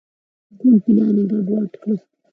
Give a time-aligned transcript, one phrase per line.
[0.57, 1.93] ټول پلان یې ګډ وډ کړ.